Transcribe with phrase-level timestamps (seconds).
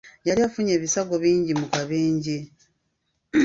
[0.27, 2.37] Yali afunye ebisago bingi mu kabenja.